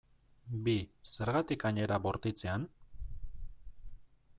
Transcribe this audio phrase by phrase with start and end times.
[0.67, 0.75] Bi,
[1.17, 2.67] zergatik hain era bortitzean?